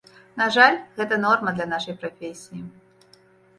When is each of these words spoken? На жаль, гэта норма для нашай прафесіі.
На 0.41 0.45
жаль, 0.55 0.77
гэта 0.97 1.19
норма 1.27 1.53
для 1.59 1.69
нашай 1.75 1.99
прафесіі. 2.01 2.61